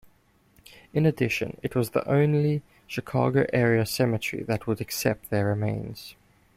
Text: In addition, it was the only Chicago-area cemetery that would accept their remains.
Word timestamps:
In 0.93 1.05
addition, 1.05 1.59
it 1.61 1.75
was 1.75 1.91
the 1.91 2.03
only 2.09 2.63
Chicago-area 2.87 3.85
cemetery 3.85 4.41
that 4.45 4.65
would 4.65 4.81
accept 4.81 5.29
their 5.29 5.45
remains. 5.45 6.15